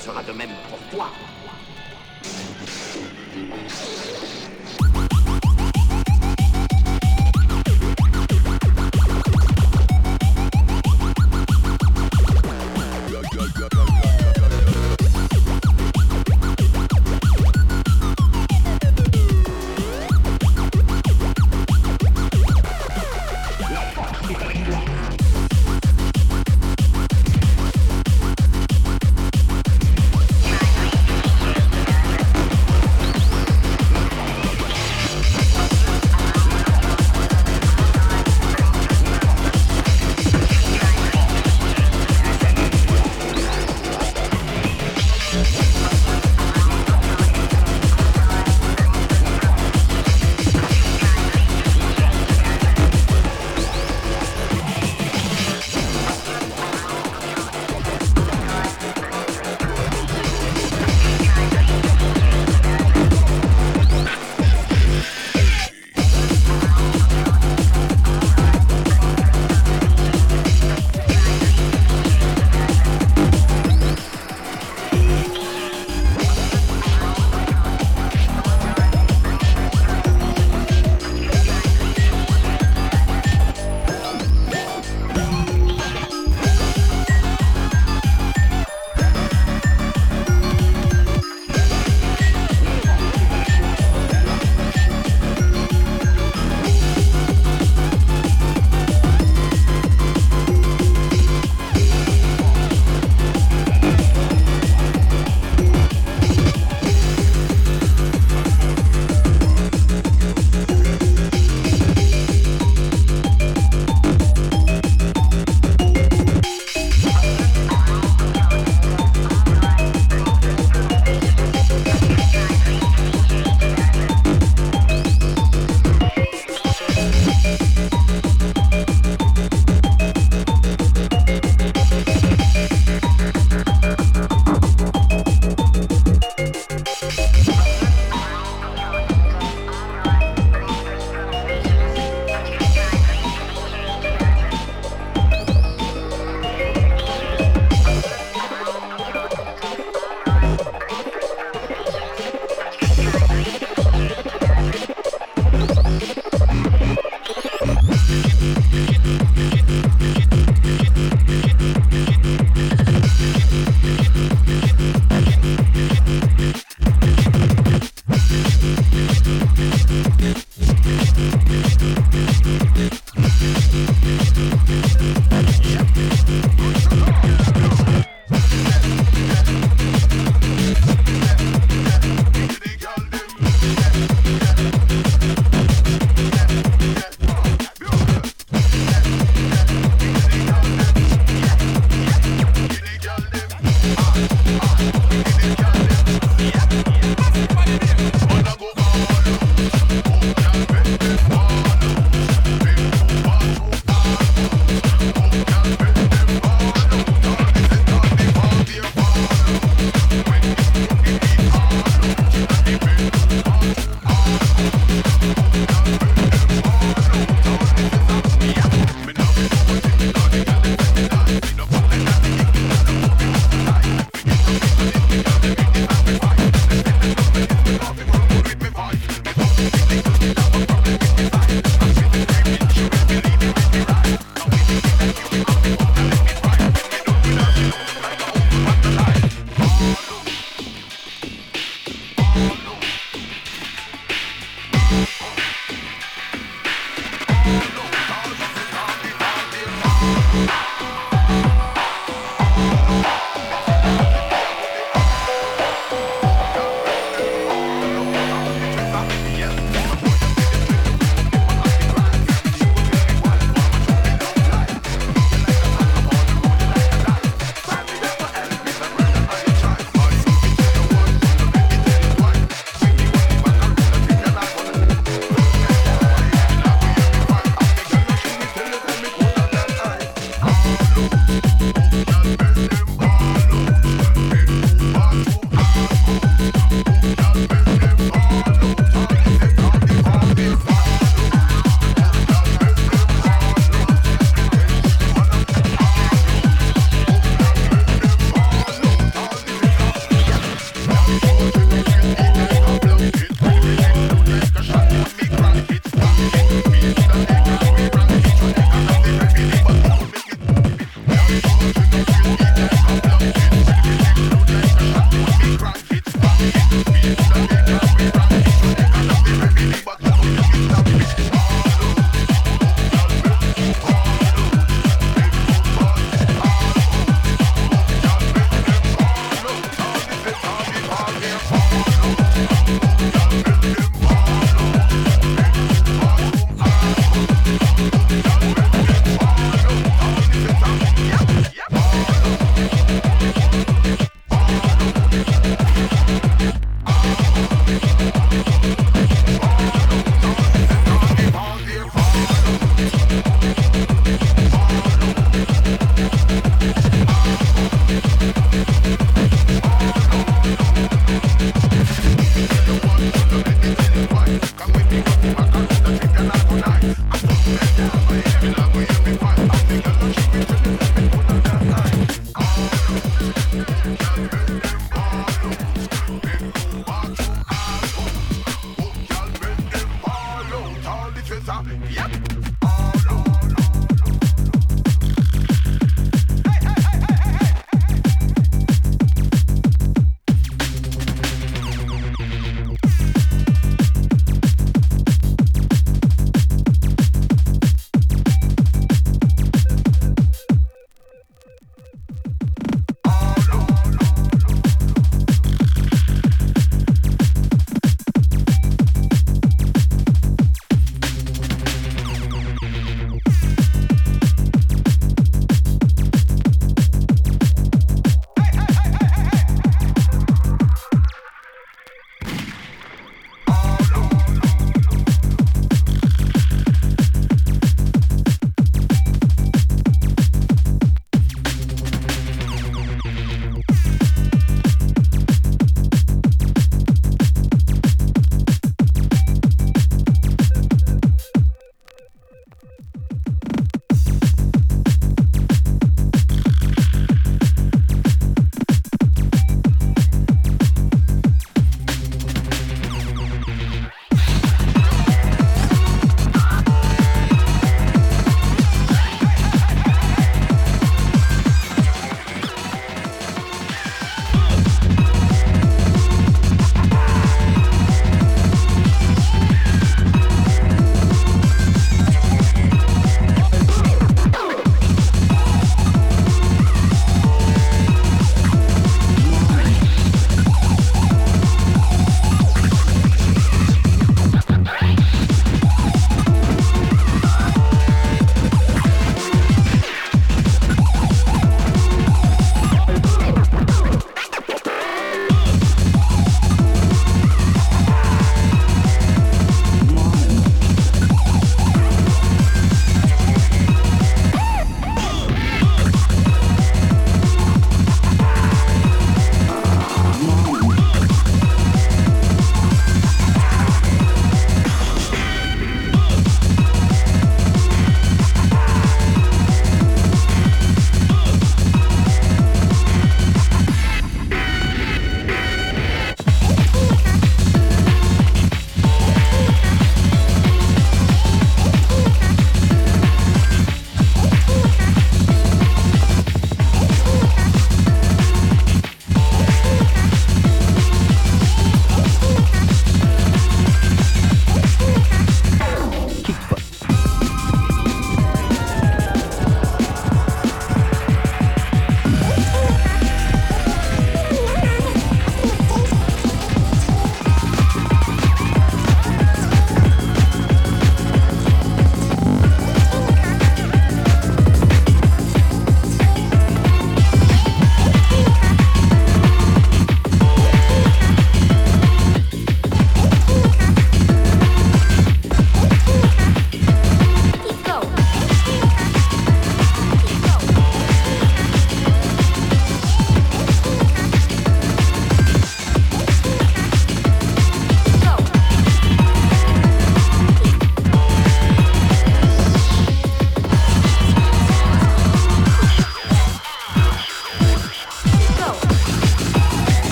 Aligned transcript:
sera 0.00 0.22
de 0.22 0.32
même 0.32 0.50
pour 0.70 0.78
toi. 0.90 1.10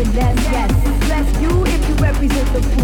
Eliot 0.00 0.14
Ness. 0.14 0.50
Yes, 0.50 1.06
bless 1.06 1.42
you 1.42 1.66
if 1.66 1.88
you 1.88 1.94
represent 1.96 2.52
the 2.54 2.79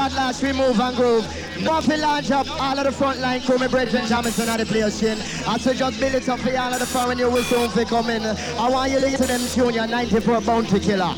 Mr. 0.00 0.08
Tadlash, 0.08 0.42
we 0.42 0.52
move 0.52 0.80
and 0.80 0.96
groove. 0.96 1.24
Muffy 1.58 2.00
launch 2.00 2.30
up 2.30 2.48
all 2.60 2.78
of 2.78 2.84
the 2.84 2.92
front 2.92 3.20
line 3.20 3.40
crew, 3.42 3.58
my 3.58 3.66
brethren 3.66 4.06
Jamison 4.06 4.48
on 4.48 4.58
the 4.58 4.64
place 4.64 5.02
in. 5.02 5.18
I 5.46 5.58
say 5.58 5.74
just 5.74 6.00
build 6.00 6.14
it 6.14 6.28
up 6.28 6.40
for 6.40 6.56
all 6.56 6.72
of 6.72 6.78
the 6.78 6.86
when 7.06 7.18
you 7.18 7.28
will 7.28 7.42
soon 7.44 7.70
be 7.76 7.84
coming. 7.84 8.24
I 8.24 8.70
want 8.70 8.90
you 8.92 8.98
to 8.98 9.04
listen 9.04 9.26
to 9.26 9.32
them 9.32 9.46
tune, 9.48 9.74
your 9.74 9.86
94 9.86 10.40
bounty 10.40 10.80
killer. 10.80 11.14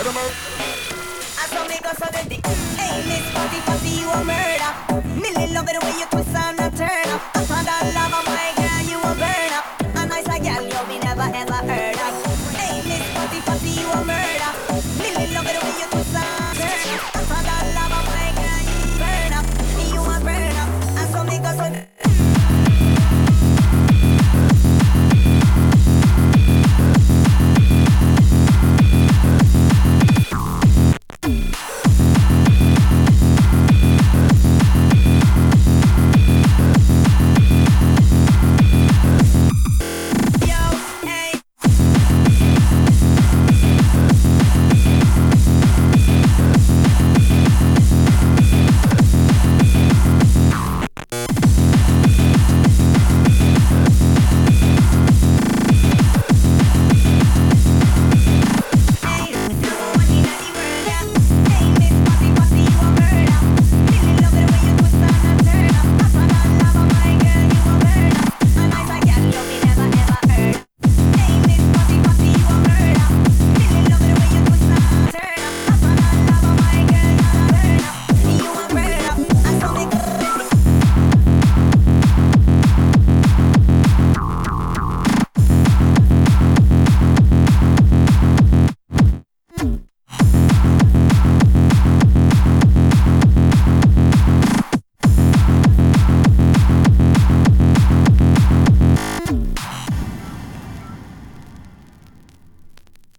I 0.00 0.77
So 1.48 1.64
me 1.66 1.78
go 1.82 1.90
so 1.96 2.06
dirty. 2.12 2.40
Hey, 2.76 3.02
Miss 3.08 3.24
Fuzzy 3.32 3.60
Fuzzy, 3.66 4.00
you 4.00 4.08
a 4.10 4.24
murder. 4.24 4.72
Me 5.20 5.30
love 5.54 5.68
it 5.68 5.80
the 5.80 5.86
way 5.86 5.98
you 5.98 6.06
twist 6.10 6.34
and 6.34 6.58
turn. 6.76 7.08
I 7.34 7.64
got 7.64 7.94
love 7.94 8.14
on 8.14 8.24
my 8.26 8.47